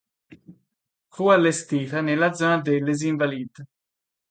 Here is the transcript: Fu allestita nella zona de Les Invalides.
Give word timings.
Fu 1.09 1.27
allestita 1.27 2.01
nella 2.01 2.33
zona 2.33 2.59
de 2.61 2.79
Les 2.81 3.03
Invalides. 3.03 3.67